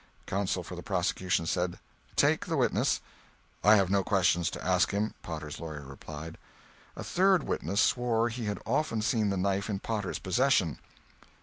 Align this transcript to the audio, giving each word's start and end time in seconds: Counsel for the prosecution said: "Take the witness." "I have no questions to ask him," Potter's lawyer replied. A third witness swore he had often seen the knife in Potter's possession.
Counsel 0.25 0.63
for 0.63 0.75
the 0.75 0.81
prosecution 0.81 1.45
said: 1.45 1.77
"Take 2.15 2.47
the 2.47 2.57
witness." 2.57 3.01
"I 3.63 3.75
have 3.75 3.91
no 3.91 4.03
questions 4.03 4.49
to 4.49 4.65
ask 4.65 4.89
him," 4.89 5.13
Potter's 5.21 5.59
lawyer 5.59 5.83
replied. 5.85 6.39
A 6.95 7.03
third 7.03 7.43
witness 7.43 7.81
swore 7.81 8.29
he 8.29 8.45
had 8.45 8.57
often 8.65 9.03
seen 9.03 9.29
the 9.29 9.37
knife 9.37 9.69
in 9.69 9.77
Potter's 9.77 10.17
possession. 10.17 10.79